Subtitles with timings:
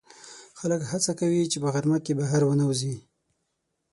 [0.59, 2.95] خلک هڅه کوي چې په غرمه کې بهر ونه وځي